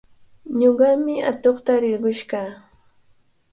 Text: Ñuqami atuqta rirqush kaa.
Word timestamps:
Ñuqami 0.59 1.15
atuqta 1.29 1.73
rirqush 1.81 2.23
kaa. 2.29 2.51